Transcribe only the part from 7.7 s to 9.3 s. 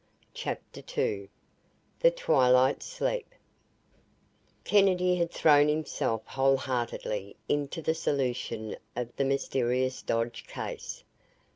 the solution of the